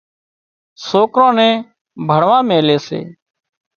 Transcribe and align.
سوڪران 0.87 1.31
نين 1.37 1.53
ڀڻوا 2.07 2.39
ميلي 2.49 2.77
سي 2.87 2.99